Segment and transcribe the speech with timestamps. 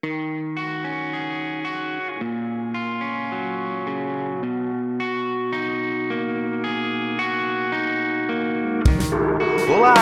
[0.00, 0.06] Olá,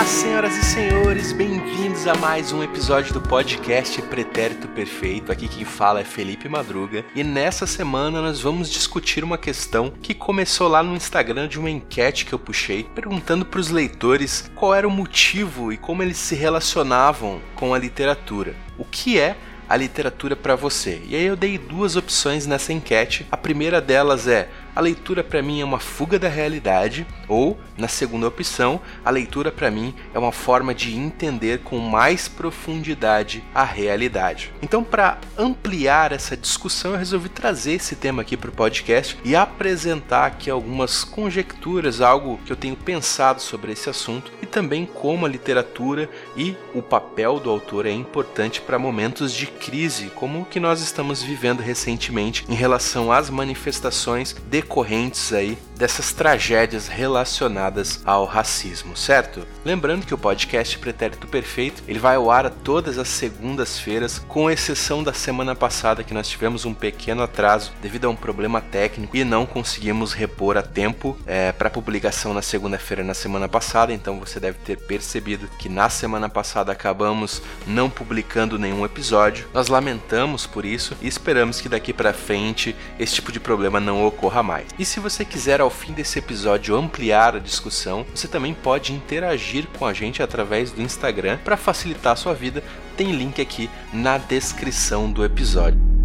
[0.05, 5.33] senhoras e senhores, bem-vindos a mais um episódio do podcast Pretérito Perfeito.
[5.33, 10.13] Aqui quem fala é Felipe Madruga e nessa semana nós vamos discutir uma questão que
[10.13, 14.75] começou lá no Instagram de uma enquete que eu puxei, perguntando para os leitores qual
[14.75, 18.55] era o motivo e como eles se relacionavam com a literatura.
[18.77, 21.03] O que é a literatura para você?
[21.07, 23.27] E aí eu dei duas opções nessa enquete.
[23.31, 27.89] A primeira delas é a leitura para mim é uma fuga da realidade, ou, na
[27.89, 33.65] segunda opção, a leitura para mim é uma forma de entender com mais profundidade a
[33.65, 34.53] realidade.
[34.61, 39.35] Então, para ampliar essa discussão, eu resolvi trazer esse tema aqui para o podcast e
[39.35, 45.25] apresentar aqui algumas conjecturas, algo que eu tenho pensado sobre esse assunto e também como
[45.25, 50.45] a literatura e o papel do autor é importante para momentos de crise, como o
[50.45, 58.01] que nós estamos vivendo recentemente em relação às manifestações de decorrentes aí dessas tragédias relacionadas
[58.05, 59.47] ao racismo, certo?
[59.65, 65.03] Lembrando que o podcast Pretérito Perfeito, ele vai ao ar todas as segundas-feiras, com exceção
[65.03, 69.25] da semana passada que nós tivemos um pequeno atraso devido a um problema técnico e
[69.25, 74.41] não conseguimos repor a tempo é, para publicação na segunda-feira na semana passada, então você
[74.41, 79.49] deve ter percebido que na semana passada acabamos não publicando nenhum episódio.
[79.53, 84.07] Nós lamentamos por isso e esperamos que daqui para frente esse tipo de problema não
[84.07, 84.67] ocorra mais.
[84.79, 89.67] E se você quiser ao fim desse episódio ampliar a discussão, você também pode interagir
[89.79, 92.63] com a gente através do Instagram para facilitar a sua vida.
[92.97, 95.96] Tem link aqui na descrição do episódio.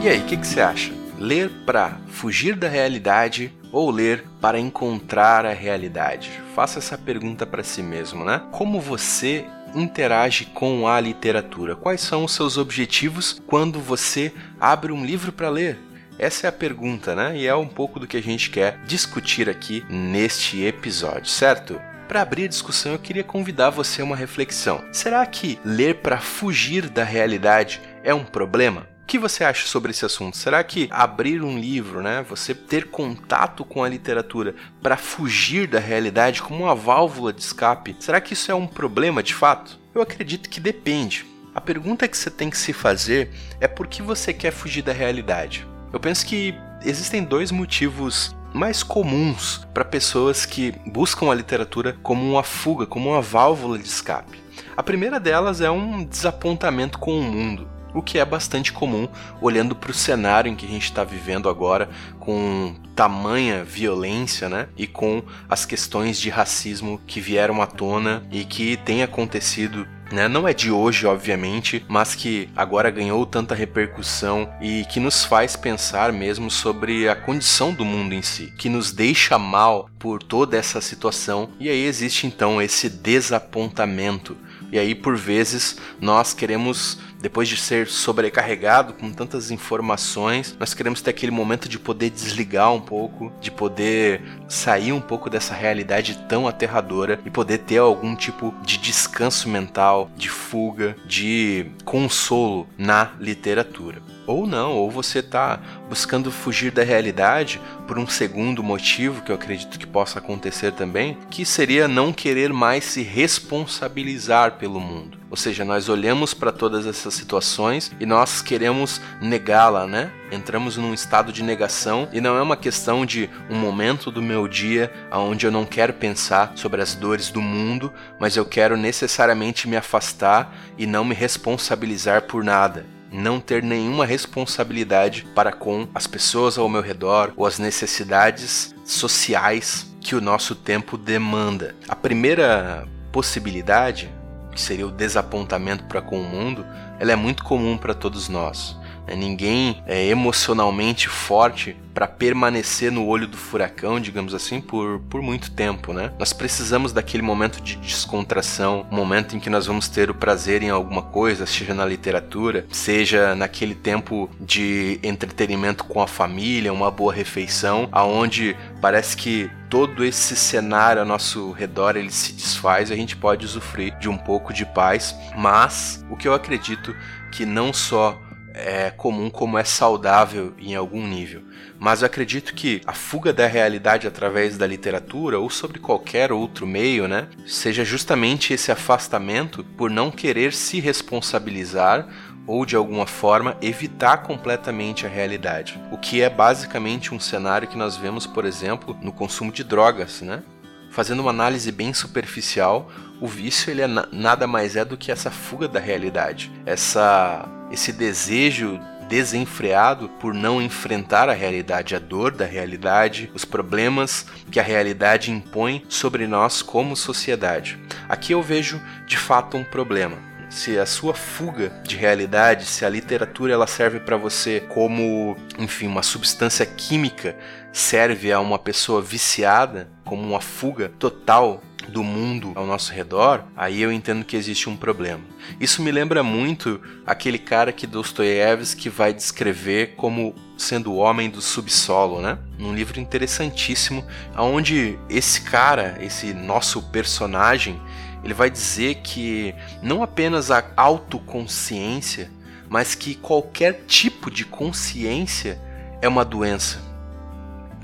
[0.00, 0.92] E aí, o que, que você acha?
[1.18, 6.30] Ler para fugir da realidade ou ler para encontrar a realidade?
[6.54, 8.40] Faça essa pergunta para si mesmo, né?
[8.52, 9.44] Como você
[9.74, 11.74] interage com a literatura?
[11.74, 15.76] Quais são os seus objetivos quando você abre um livro para ler?
[16.16, 17.36] Essa é a pergunta, né?
[17.36, 21.80] E é um pouco do que a gente quer discutir aqui neste episódio, certo?
[22.06, 24.84] Para abrir a discussão, eu queria convidar você a uma reflexão.
[24.92, 28.86] Será que ler para fugir da realidade é um problema?
[29.08, 30.36] Que você acha sobre esse assunto?
[30.36, 35.80] Será que abrir um livro, né, você ter contato com a literatura para fugir da
[35.80, 39.80] realidade como uma válvula de escape, será que isso é um problema de fato?
[39.94, 41.24] Eu acredito que depende.
[41.54, 44.92] A pergunta que você tem que se fazer é por que você quer fugir da
[44.92, 45.66] realidade.
[45.90, 46.54] Eu penso que
[46.84, 53.08] existem dois motivos mais comuns para pessoas que buscam a literatura como uma fuga, como
[53.08, 54.38] uma válvula de escape.
[54.76, 59.08] A primeira delas é um desapontamento com o mundo o que é bastante comum
[59.40, 61.88] olhando para o cenário em que a gente está vivendo agora,
[62.18, 64.68] com tamanha violência, né?
[64.76, 70.26] E com as questões de racismo que vieram à tona e que tem acontecido né?
[70.26, 75.56] Não é de hoje, obviamente, mas que agora ganhou tanta repercussão e que nos faz
[75.56, 80.56] pensar mesmo sobre a condição do mundo em si, que nos deixa mal por toda
[80.56, 81.50] essa situação.
[81.60, 84.36] E aí existe então esse desapontamento.
[84.70, 91.00] E aí por vezes nós queremos depois de ser sobrecarregado com tantas informações, nós queremos
[91.00, 96.18] ter aquele momento de poder desligar um pouco, de poder sair um pouco dessa realidade
[96.28, 103.12] tão aterradora e poder ter algum tipo de descanso mental, de fuga, de consolo na
[103.18, 104.17] literatura.
[104.28, 105.58] Ou não, ou você está
[105.88, 111.16] buscando fugir da realidade por um segundo motivo que eu acredito que possa acontecer também,
[111.30, 115.16] que seria não querer mais se responsabilizar pelo mundo.
[115.30, 120.12] Ou seja, nós olhamos para todas essas situações e nós queremos negá-la, né?
[120.30, 124.46] Entramos num estado de negação e não é uma questão de um momento do meu
[124.46, 129.66] dia onde eu não quero pensar sobre as dores do mundo, mas eu quero necessariamente
[129.66, 136.06] me afastar e não me responsabilizar por nada não ter nenhuma responsabilidade para com as
[136.06, 141.74] pessoas ao meu redor ou as necessidades sociais que o nosso tempo demanda.
[141.88, 144.10] A primeira possibilidade
[144.58, 146.66] que seria o desapontamento para com o mundo,
[146.98, 148.76] ela é muito comum para todos nós.
[149.08, 149.16] Né?
[149.16, 155.50] Ninguém é emocionalmente forte para permanecer no olho do furacão, digamos assim, por, por muito
[155.50, 156.12] tempo, né?
[156.16, 160.70] Nós precisamos daquele momento de descontração, momento em que nós vamos ter o prazer em
[160.70, 167.12] alguma coisa, seja na literatura, seja naquele tempo de entretenimento com a família, uma boa
[167.12, 172.96] refeição, aonde parece que todo esse cenário ao nosso redor ele se desfaz e a
[172.96, 176.94] gente pode usufruir de um pouco de paz, mas o que eu acredito
[177.32, 178.16] que não só
[178.54, 181.42] é comum como é saudável em algum nível.
[181.78, 186.66] Mas eu acredito que a fuga da realidade através da literatura ou sobre qualquer outro
[186.66, 192.08] meio, né, seja justamente esse afastamento por não querer se responsabilizar
[192.46, 195.78] ou de alguma forma evitar completamente a realidade.
[195.92, 200.22] O que é basicamente um cenário que nós vemos, por exemplo, no consumo de drogas,
[200.22, 200.42] né?
[200.90, 202.90] Fazendo uma análise bem superficial,
[203.20, 207.92] o vício ele é nada mais é do que essa fuga da realidade, essa esse
[207.92, 214.62] desejo desenfreado por não enfrentar a realidade, a dor da realidade, os problemas que a
[214.62, 217.78] realidade impõe sobre nós como sociedade.
[218.08, 220.28] Aqui eu vejo de fato um problema.
[220.50, 225.86] Se a sua fuga de realidade, se a literatura ela serve para você como, enfim,
[225.86, 227.36] uma substância química
[227.70, 233.80] serve a uma pessoa viciada como uma fuga total do mundo ao nosso redor, aí
[233.80, 235.22] eu entendo que existe um problema.
[235.58, 241.40] Isso me lembra muito aquele cara que Dostoiévski vai descrever como sendo o homem do
[241.40, 242.38] subsolo, né?
[242.58, 244.04] Num livro interessantíssimo,
[244.36, 247.80] onde esse cara, esse nosso personagem,
[248.22, 252.30] ele vai dizer que não apenas a autoconsciência,
[252.68, 255.58] mas que qualquer tipo de consciência
[256.02, 256.82] é uma doença.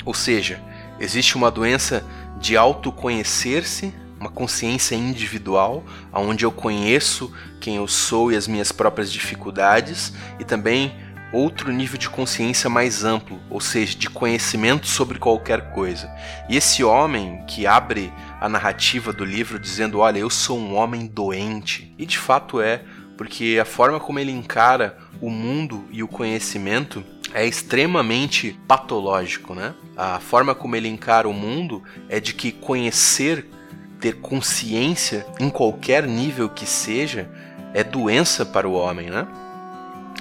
[0.04, 0.60] Ou seja,
[1.00, 2.04] existe uma doença
[2.38, 9.12] de autoconhecer-se, uma consciência individual, onde eu conheço quem eu sou e as minhas próprias
[9.12, 10.94] dificuldades, e também
[11.34, 16.10] outro nível de consciência mais amplo, ou seja, de conhecimento sobre qualquer coisa.
[16.48, 21.06] E esse homem que abre a narrativa do livro dizendo: Olha, eu sou um homem
[21.06, 22.82] doente, e de fato é,
[23.16, 29.74] porque a forma como ele encara o mundo e o conhecimento é extremamente patológico, né?
[29.96, 33.48] A forma como ele encara o mundo é de que conhecer,
[34.00, 37.28] ter consciência em qualquer nível que seja,
[37.72, 39.26] é doença para o homem, né?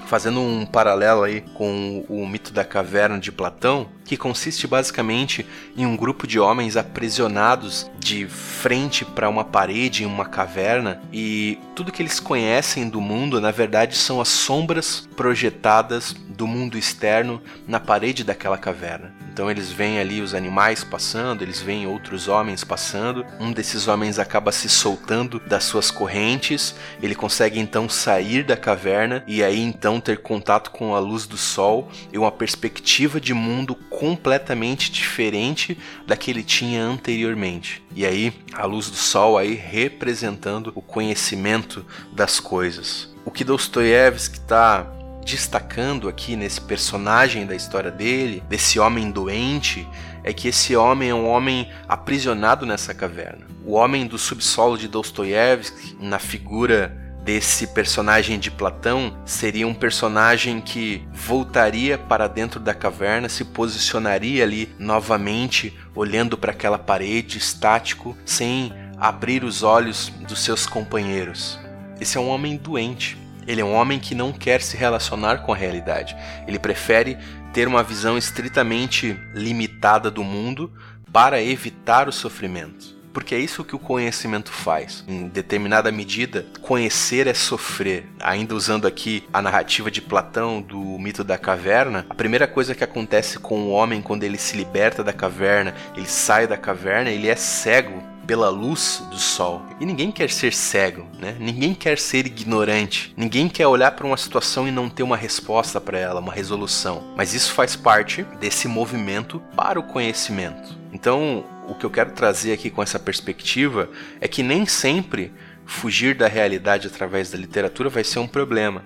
[0.06, 5.46] Fazendo um paralelo aí com o mito da caverna de Platão, que consiste basicamente
[5.76, 11.58] em um grupo de homens aprisionados de frente para uma parede em uma caverna e
[11.76, 17.42] tudo que eles conhecem do mundo, na verdade, são as sombras projetadas do mundo externo
[17.68, 19.23] na parede daquela caverna.
[19.34, 23.26] Então eles veem ali os animais passando, eles veem outros homens passando.
[23.40, 29.24] Um desses homens acaba se soltando das suas correntes, ele consegue então sair da caverna
[29.26, 33.74] e aí então ter contato com a luz do sol e uma perspectiva de mundo
[33.74, 37.84] completamente diferente da que ele tinha anteriormente.
[37.96, 43.12] E aí a luz do sol aí representando o conhecimento das coisas.
[43.26, 44.86] O que Dostoiévski está
[45.24, 49.88] destacando aqui nesse personagem da história dele, desse homem doente,
[50.24, 53.46] é que esse homem é um homem aprisionado nessa caverna.
[53.66, 60.60] O homem do subsolo de Dostoiévski, na figura desse personagem de Platão, seria um personagem
[60.60, 68.18] que voltaria para dentro da caverna, se posicionaria ali novamente, olhando para aquela parede, estático,
[68.26, 71.60] sem abrir os olhos dos seus companheiros.
[72.00, 73.18] Esse é um homem doente,
[73.48, 76.16] ele é um homem que não quer se relacionar com a realidade.
[76.48, 77.18] Ele prefere
[77.54, 80.72] ter uma visão estritamente limitada do mundo
[81.12, 82.94] para evitar o sofrimento.
[83.14, 85.06] Porque é isso que o conhecimento faz.
[85.08, 88.10] Em determinada medida, conhecer é sofrer.
[88.20, 92.84] Ainda usando aqui a narrativa de Platão do mito da caverna, a primeira coisa que
[92.84, 97.28] acontece com o homem quando ele se liberta da caverna, ele sai da caverna, ele
[97.28, 99.62] é cego pela luz do sol.
[99.80, 101.36] E ninguém quer ser cego, né?
[101.40, 103.14] Ninguém quer ser ignorante.
[103.18, 107.14] Ninguém quer olhar para uma situação e não ter uma resposta para ela, uma resolução.
[107.16, 110.78] Mas isso faz parte desse movimento para o conhecimento.
[110.92, 113.90] Então, o que eu quero trazer aqui com essa perspectiva
[114.20, 115.32] é que nem sempre
[115.66, 118.84] fugir da realidade através da literatura vai ser um problema.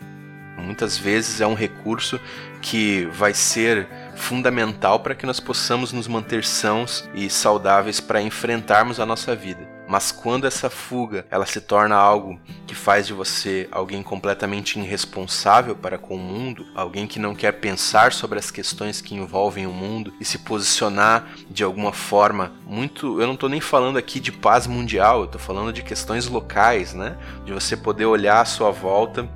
[0.57, 2.19] Muitas vezes é um recurso
[2.61, 8.99] que vai ser fundamental para que nós possamos nos manter sãos e saudáveis para enfrentarmos
[8.99, 9.77] a nossa vida.
[9.87, 15.75] Mas quando essa fuga ela se torna algo que faz de você alguém completamente irresponsável
[15.75, 19.71] para com o mundo, alguém que não quer pensar sobre as questões que envolvem o
[19.71, 24.31] mundo e se posicionar de alguma forma muito, eu não estou nem falando aqui de
[24.31, 27.15] paz mundial, eu estou falando de questões locais, né?
[27.45, 29.29] De você poder olhar à sua volta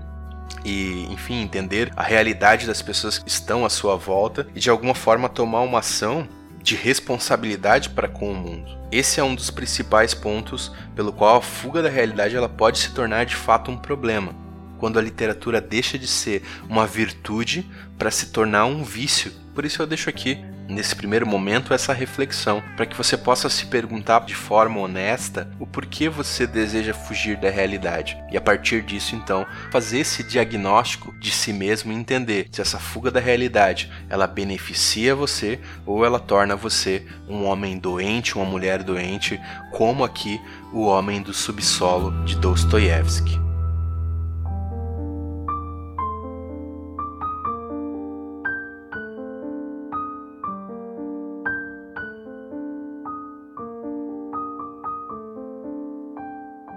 [0.64, 4.96] e, enfim, entender a realidade das pessoas que estão à sua volta e de alguma
[4.96, 6.28] forma tomar uma ação
[6.62, 8.78] de responsabilidade para com o mundo.
[8.92, 12.92] Esse é um dos principais pontos pelo qual a fuga da realidade ela pode se
[12.92, 14.36] tornar de fato um problema.
[14.78, 19.32] Quando a literatura deixa de ser uma virtude para se tornar um vício.
[19.54, 23.66] Por isso eu deixo aqui nesse primeiro momento essa reflexão, para que você possa se
[23.66, 28.18] perguntar de forma honesta o porquê você deseja fugir da realidade.
[28.32, 32.80] E a partir disso, então, fazer esse diagnóstico de si mesmo e entender se essa
[32.80, 38.84] fuga da realidade ela beneficia você ou ela torna você um homem doente, uma mulher
[38.84, 39.40] doente,
[39.72, 40.40] como aqui
[40.74, 43.51] o homem do subsolo de Dostoiévski.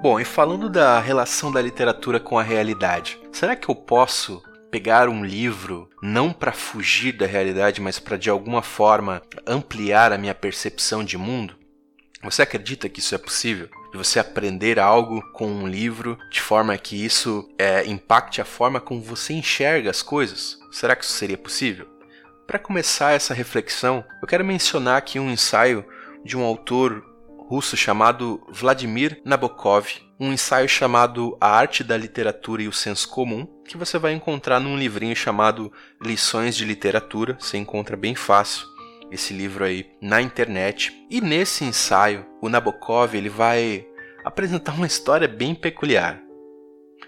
[0.05, 5.09] Bom, e falando da relação da literatura com a realidade, será que eu posso pegar
[5.09, 10.35] um livro não para fugir da realidade, mas para de alguma forma ampliar a minha
[10.35, 11.57] percepção de mundo?
[12.23, 13.71] Você acredita que isso é possível?
[13.93, 18.83] De você aprender algo com um livro de forma que isso é, impacte a forma
[18.83, 20.59] como você enxerga as coisas?
[20.71, 21.89] Será que isso seria possível?
[22.47, 25.83] Para começar essa reflexão, eu quero mencionar aqui um ensaio
[26.23, 27.14] de um autor
[27.47, 29.87] russo chamado Vladimir Nabokov,
[30.19, 34.61] um ensaio chamado A Arte da Literatura e o Senso Comum, que você vai encontrar
[34.61, 35.73] num livrinho chamado
[36.03, 38.67] Lições de Literatura, você encontra bem fácil
[39.11, 40.93] esse livro aí na internet.
[41.11, 43.87] E nesse ensaio, o Nabokov ele vai
[44.25, 46.21] apresentar uma história bem peculiar.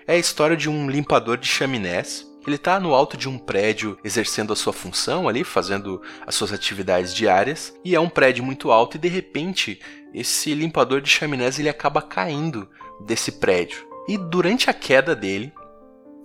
[0.06, 3.98] É a história de um limpador de chaminés ele está no alto de um prédio
[4.04, 8.70] exercendo a sua função ali, fazendo as suas atividades diárias, e é um prédio muito
[8.70, 9.80] alto e de repente
[10.14, 12.68] esse limpador de chaminés ele acaba caindo
[13.04, 13.86] desse prédio.
[14.08, 15.52] E durante a queda dele,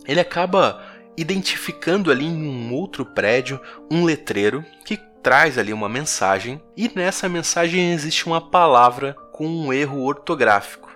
[0.05, 0.83] ele acaba
[1.17, 3.59] identificando ali em um outro prédio
[3.89, 9.73] um letreiro que traz ali uma mensagem e nessa mensagem existe uma palavra com um
[9.73, 10.90] erro ortográfico.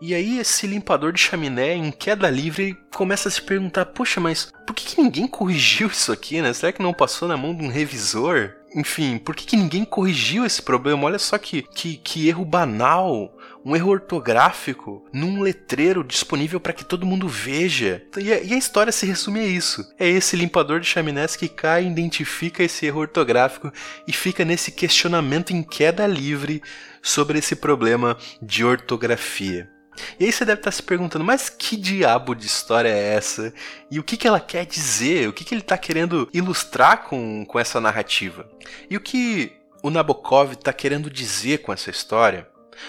[0.00, 4.52] E aí esse limpador de chaminé em queda livre começa a se perguntar: poxa, mas
[4.66, 6.52] por que, que ninguém corrigiu isso aqui, né?
[6.52, 8.52] Será que não passou na mão de um revisor?
[8.74, 11.04] Enfim, por que, que ninguém corrigiu esse problema?
[11.04, 13.32] Olha só que, que, que erro banal
[13.66, 18.00] um erro ortográfico num letreiro disponível para que todo mundo veja.
[18.16, 19.84] E a, e a, história se resume a isso.
[19.98, 23.72] É esse limpador de chaminés que cai, identifica esse erro ortográfico
[24.06, 26.62] e fica nesse questionamento em queda livre
[27.06, 29.70] sobre esse problema de ortografia.
[30.18, 33.54] E aí você deve estar se perguntando, mas que diabo de história é essa?
[33.88, 35.28] E o que, que ela quer dizer?
[35.28, 38.50] O que, que ele está querendo ilustrar com, com essa narrativa?
[38.90, 39.52] E o que
[39.84, 42.48] o Nabokov está querendo dizer com essa história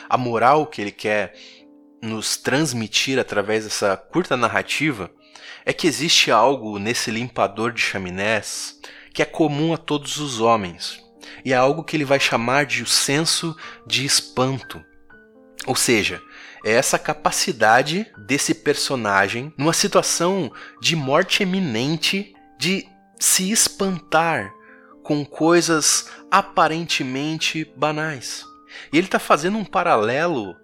[0.10, 1.36] a moral que ele quer
[2.02, 5.12] nos transmitir através dessa curta narrativa
[5.64, 8.80] é que existe algo nesse limpador de chaminés
[9.14, 11.04] que é comum a todos os homens,
[11.44, 14.84] e é algo que ele vai chamar de o senso de espanto.
[15.66, 16.22] Ou seja,
[16.66, 20.52] é essa capacidade desse personagem, numa situação
[20.82, 22.88] de morte eminente, de
[23.20, 24.54] se espantar
[25.04, 28.44] com coisas aparentemente banais.
[28.92, 30.56] E ele está fazendo um paralelo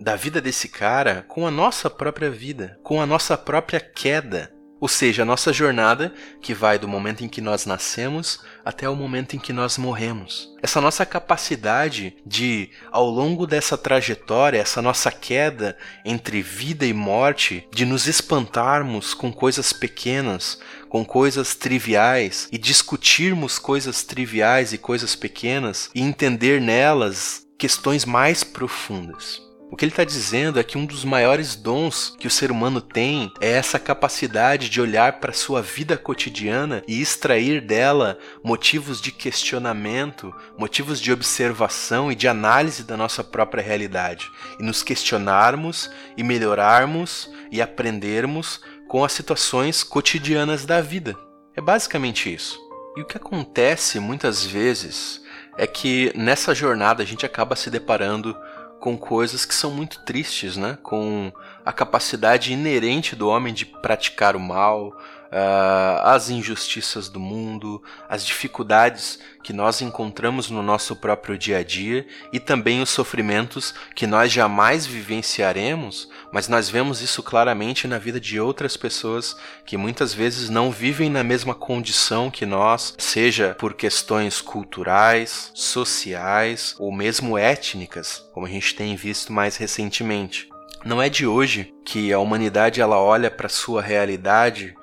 [0.00, 4.53] da vida desse cara com a nossa própria vida, com a nossa própria queda.
[4.80, 8.96] Ou seja, a nossa jornada que vai do momento em que nós nascemos até o
[8.96, 10.52] momento em que nós morremos.
[10.62, 17.66] Essa nossa capacidade de, ao longo dessa trajetória, essa nossa queda entre vida e morte,
[17.72, 25.14] de nos espantarmos com coisas pequenas, com coisas triviais e discutirmos coisas triviais e coisas
[25.14, 29.43] pequenas e entender nelas questões mais profundas.
[29.70, 32.80] O que ele está dizendo é que um dos maiores dons que o ser humano
[32.80, 39.10] tem é essa capacidade de olhar para sua vida cotidiana e extrair dela motivos de
[39.10, 44.30] questionamento, motivos de observação e de análise da nossa própria realidade,
[44.60, 51.16] e nos questionarmos e melhorarmos e aprendermos com as situações cotidianas da vida.
[51.56, 52.60] É basicamente isso.
[52.96, 55.20] E o que acontece muitas vezes
[55.56, 58.36] é que nessa jornada a gente acaba se deparando
[58.84, 60.76] com coisas que são muito tristes, né?
[60.82, 61.32] Com
[61.64, 64.94] a capacidade inerente do homem de praticar o mal,
[65.34, 71.62] uh, as injustiças do mundo, as dificuldades que nós encontramos no nosso próprio dia a
[71.64, 77.98] dia e também os sofrimentos que nós jamais vivenciaremos, mas nós vemos isso claramente na
[77.98, 79.36] vida de outras pessoas
[79.66, 86.74] que muitas vezes não vivem na mesma condição que nós, seja por questões culturais, sociais
[86.78, 90.48] ou mesmo étnicas, como a gente tem visto mais recentemente.
[90.84, 94.74] Não é de hoje que a humanidade ela olha para sua realidade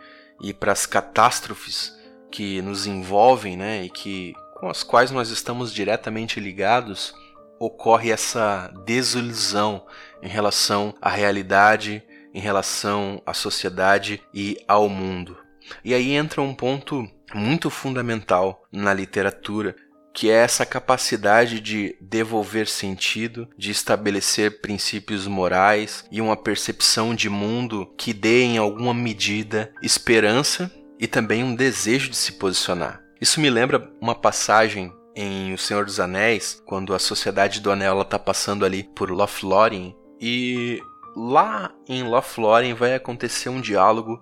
[0.42, 1.96] e para as catástrofes
[2.32, 7.14] que nos envolvem, né, e que com as quais nós estamos diretamente ligados,
[7.60, 9.86] ocorre essa desilusão
[10.22, 15.38] em relação à realidade, em relação à sociedade e ao mundo.
[15.84, 19.76] E aí entra um ponto muito fundamental na literatura,
[20.14, 27.30] que é essa capacidade de devolver sentido, de estabelecer princípios morais e uma percepção de
[27.30, 33.02] mundo que dê em alguma medida esperança e também um desejo de se posicionar.
[33.20, 38.02] Isso me lembra uma passagem em O Senhor dos Anéis, quando a Sociedade do Anel
[38.02, 40.82] está passando ali por Lothlórien e
[41.16, 44.22] lá em Lothlórien vai acontecer um diálogo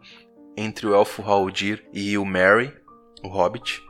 [0.57, 2.73] entre o elfo Haldir e o Merry,
[3.23, 3.81] o Hobbit,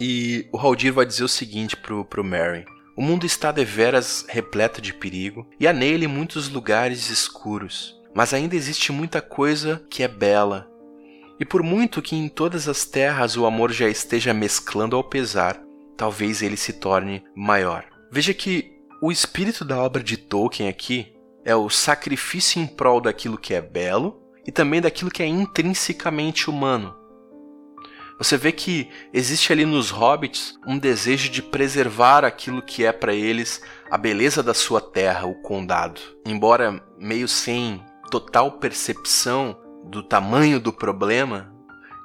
[0.00, 2.64] e o Haldir vai dizer o seguinte pro, pro Merry.
[2.96, 7.94] O mundo está deveras repleto de perigo, e há nele muitos lugares escuros.
[8.14, 10.66] Mas ainda existe muita coisa que é bela.
[11.38, 15.60] E por muito que em todas as terras o amor já esteja mesclando ao pesar,
[15.96, 17.84] talvez ele se torne maior.
[18.10, 18.72] Veja que
[19.02, 21.12] o espírito da obra de Tolkien aqui
[21.44, 26.48] é o sacrifício em prol daquilo que é belo e também daquilo que é intrinsecamente
[26.48, 26.95] humano.
[28.18, 33.14] Você vê que existe ali nos hobbits um desejo de preservar aquilo que é para
[33.14, 36.00] eles a beleza da sua terra, o condado.
[36.24, 41.52] Embora meio sem total percepção do tamanho do problema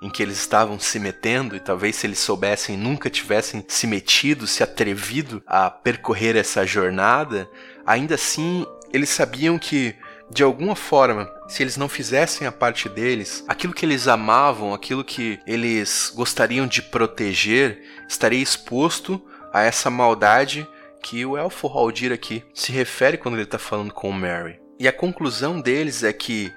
[0.02, 4.48] em que eles estavam se metendo, e talvez se eles soubessem nunca tivessem se metido,
[4.48, 7.48] se atrevido a percorrer essa jornada,
[7.86, 9.96] ainda assim eles sabiam que
[10.34, 15.04] de alguma forma, se eles não fizessem a parte deles, aquilo que eles amavam, aquilo
[15.04, 20.66] que eles gostariam de proteger, estaria exposto a essa maldade
[21.04, 24.62] que o elfo Haldir aqui se refere quando ele está falando com o Mary.
[24.80, 26.50] E a conclusão deles é que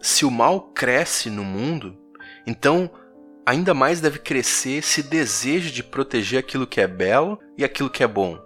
[0.00, 1.96] se o mal cresce no mundo,
[2.44, 2.90] então
[3.46, 8.02] ainda mais deve crescer esse desejo de proteger aquilo que é belo e aquilo que
[8.02, 8.40] é bom.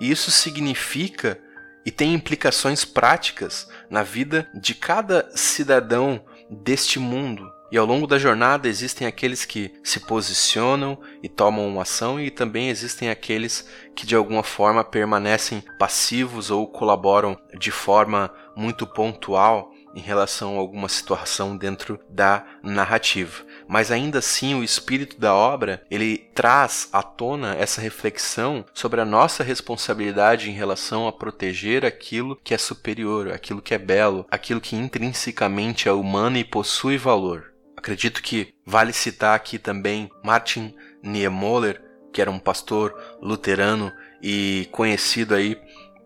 [0.00, 1.38] E isso significa
[1.86, 7.48] e tem implicações práticas na vida de cada cidadão deste mundo.
[7.70, 12.30] E ao longo da jornada existem aqueles que se posicionam e tomam uma ação, e
[12.30, 19.72] também existem aqueles que de alguma forma permanecem passivos ou colaboram de forma muito pontual
[19.94, 25.82] em relação a alguma situação dentro da narrativa mas ainda assim o espírito da obra,
[25.90, 32.36] ele traz à tona essa reflexão sobre a nossa responsabilidade em relação a proteger aquilo
[32.36, 37.52] que é superior, aquilo que é belo, aquilo que intrinsecamente é humano e possui valor.
[37.76, 45.34] Acredito que vale citar aqui também Martin Niemöller, que era um pastor luterano e conhecido
[45.34, 45.60] aí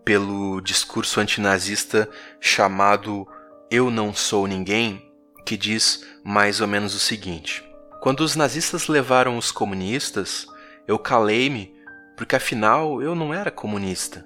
[0.05, 2.09] pelo discurso antinazista
[2.41, 3.27] chamado
[3.71, 5.10] Eu Não Sou Ninguém,
[5.51, 7.69] que diz mais ou menos o seguinte:
[8.01, 10.47] Quando os nazistas levaram os comunistas,
[10.87, 11.75] eu calei-me,
[12.17, 14.25] porque afinal eu não era comunista.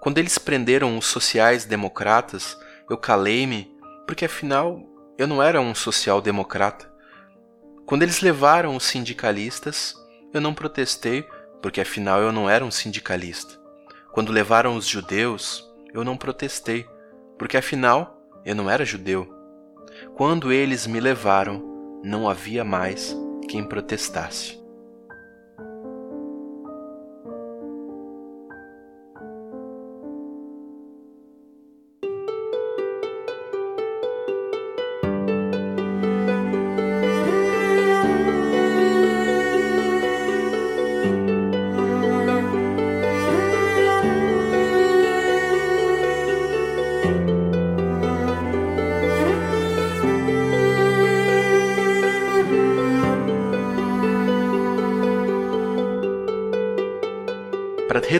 [0.00, 2.56] Quando eles prenderam os sociais-democratas,
[2.88, 3.68] eu calei-me,
[4.06, 4.80] porque afinal
[5.18, 6.88] eu não era um social-democrata.
[7.84, 9.92] Quando eles levaram os sindicalistas,
[10.32, 11.26] eu não protestei,
[11.60, 13.58] porque afinal eu não era um sindicalista.
[14.12, 16.86] Quando levaram os judeus, eu não protestei,
[17.36, 19.37] porque afinal eu não era judeu.
[20.14, 21.62] Quando eles me levaram,
[22.02, 23.16] não havia mais
[23.48, 24.58] quem protestasse.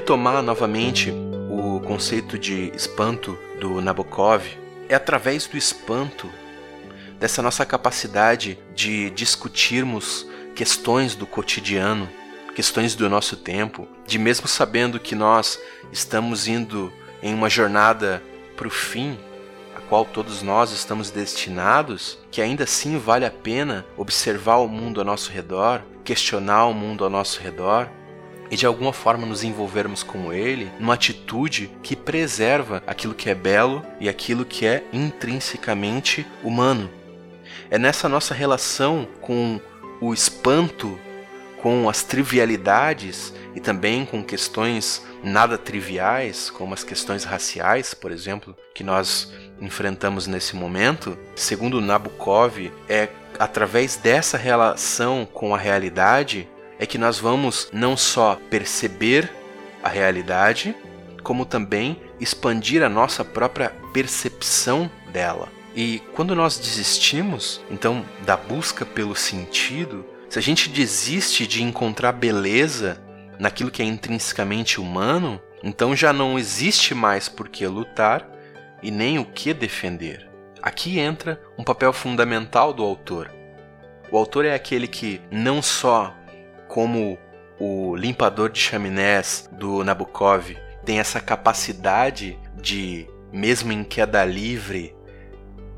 [0.09, 1.13] Retomar novamente
[1.51, 4.43] o conceito de espanto do Nabokov,
[4.89, 6.31] é através do espanto,
[7.19, 12.09] dessa nossa capacidade de discutirmos questões do cotidiano,
[12.55, 15.61] questões do nosso tempo, de mesmo sabendo que nós
[15.93, 16.91] estamos indo
[17.23, 18.23] em uma jornada
[18.57, 19.19] para o fim,
[19.77, 25.01] a qual todos nós estamos destinados, que ainda assim vale a pena observar o mundo
[25.01, 27.91] ao nosso redor, questionar o mundo ao nosso redor,
[28.51, 33.35] e de alguma forma nos envolvermos com ele numa atitude que preserva aquilo que é
[33.35, 36.91] belo e aquilo que é intrinsecamente humano.
[37.71, 39.61] É nessa nossa relação com
[40.01, 40.99] o espanto,
[41.61, 48.57] com as trivialidades e também com questões nada triviais, como as questões raciais, por exemplo,
[48.75, 53.09] que nós enfrentamos nesse momento, segundo Nabokov, é
[53.39, 59.31] através dessa relação com a realidade é que nós vamos não só perceber
[59.83, 60.75] a realidade,
[61.23, 65.49] como também expandir a nossa própria percepção dela.
[65.75, 72.13] E quando nós desistimos, então, da busca pelo sentido, se a gente desiste de encontrar
[72.13, 73.01] beleza
[73.39, 78.29] naquilo que é intrinsecamente humano, então já não existe mais por que lutar
[78.83, 80.29] e nem o que defender.
[80.63, 83.33] Aqui entra um papel fundamental do autor.
[84.11, 86.15] O autor é aquele que não só
[86.79, 87.19] como
[87.59, 94.95] o limpador de chaminés do Nabokov tem essa capacidade de, mesmo em queda livre,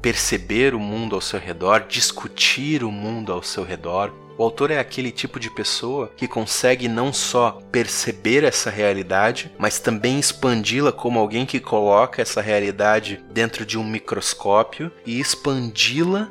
[0.02, 4.78] perceber o mundo ao seu redor, discutir o mundo ao seu redor, o autor é
[4.78, 11.18] aquele tipo de pessoa que consegue não só perceber essa realidade, mas também expandi-la como
[11.18, 16.30] alguém que coloca essa realidade dentro de um microscópio e expandi-la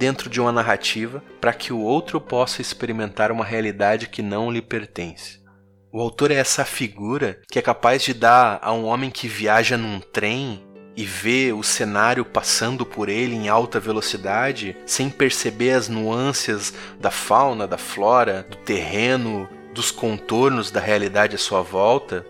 [0.00, 4.62] dentro de uma narrativa para que o outro possa experimentar uma realidade que não lhe
[4.62, 5.38] pertence.
[5.92, 9.76] O autor é essa figura que é capaz de dar a um homem que viaja
[9.76, 10.64] num trem
[10.96, 17.10] e vê o cenário passando por ele em alta velocidade, sem perceber as nuances da
[17.10, 22.24] fauna, da flora, do terreno, dos contornos da realidade à sua volta,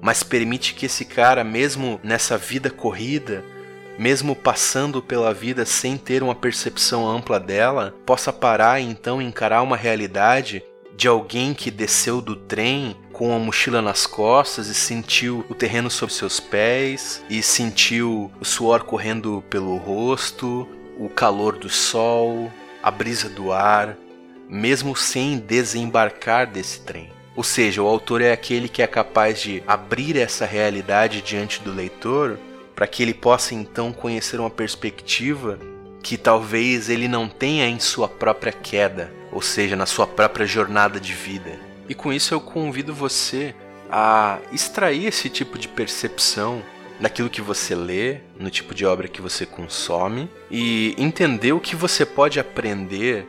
[0.00, 3.44] mas permite que esse cara, mesmo nessa vida corrida,
[4.00, 9.60] mesmo passando pela vida sem ter uma percepção ampla dela, possa parar e então encarar
[9.60, 10.64] uma realidade
[10.96, 15.90] de alguém que desceu do trem com a mochila nas costas e sentiu o terreno
[15.90, 20.66] sob seus pés e sentiu o suor correndo pelo rosto,
[20.98, 22.50] o calor do sol,
[22.82, 23.98] a brisa do ar,
[24.48, 27.10] mesmo sem desembarcar desse trem.
[27.36, 31.70] Ou seja, o autor é aquele que é capaz de abrir essa realidade diante do
[31.70, 32.38] leitor
[32.80, 35.58] para que ele possa então conhecer uma perspectiva
[36.02, 40.98] que talvez ele não tenha em sua própria queda, ou seja, na sua própria jornada
[40.98, 41.60] de vida.
[41.90, 43.54] E com isso eu convido você
[43.90, 46.62] a extrair esse tipo de percepção
[46.98, 51.76] daquilo que você lê, no tipo de obra que você consome e entender o que
[51.76, 53.28] você pode aprender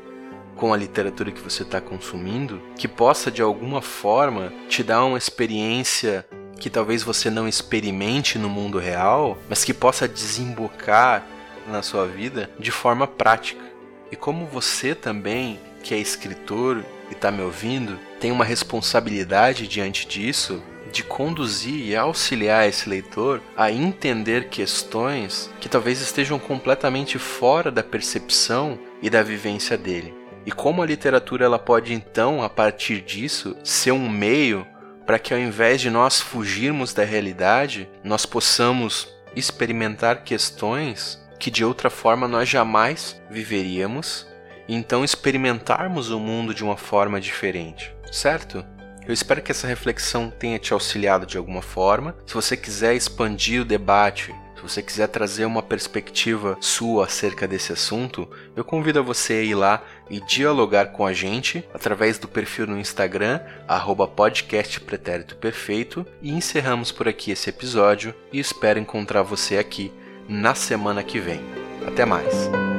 [0.56, 5.18] com a literatura que você está consumindo, que possa de alguma forma te dar uma
[5.18, 6.26] experiência
[6.62, 11.26] que talvez você não experimente no mundo real, mas que possa desembocar
[11.68, 13.66] na sua vida de forma prática.
[14.12, 20.08] E como você também que é escritor e está me ouvindo, tem uma responsabilidade diante
[20.08, 27.72] disso de conduzir e auxiliar esse leitor a entender questões que talvez estejam completamente fora
[27.72, 30.14] da percepção e da vivência dele.
[30.46, 34.68] E como a literatura ela pode então, a partir disso, ser um meio
[35.06, 41.66] para que ao invés de nós fugirmos da realidade, nós possamos experimentar questões que de
[41.66, 44.28] outra forma nós jamais viveríamos
[44.68, 48.64] e então experimentarmos o mundo de uma forma diferente, certo?
[49.08, 52.16] Eu espero que essa reflexão tenha te auxiliado de alguma forma.
[52.26, 57.74] Se você quiser expandir o debate, se você quiser trazer uma perspectiva sua acerca desse
[57.74, 62.28] assunto, eu convido a você a ir lá e dialogar com a gente através do
[62.28, 63.40] perfil no Instagram,
[64.16, 66.06] @podcastpreteritoperfeito.
[66.22, 69.92] E encerramos por aqui esse episódio e espero encontrar você aqui
[70.28, 71.40] na semana que vem.
[71.88, 72.71] Até mais!